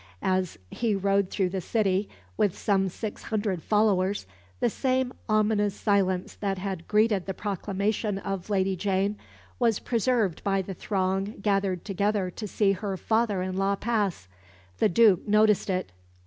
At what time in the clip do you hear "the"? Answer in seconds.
1.49-1.61, 4.59-4.67, 7.27-7.35, 10.63-10.73, 14.79-14.89